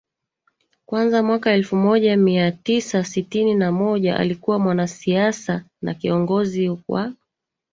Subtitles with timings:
[0.85, 7.13] kwanza mwaka elfu moja mia tisa sitini na moja alikuwa mwanasiasa na kiongozi wa